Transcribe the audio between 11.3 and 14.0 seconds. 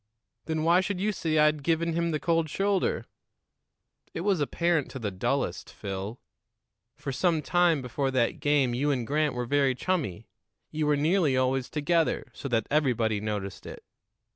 always together, so that everybody noticed it.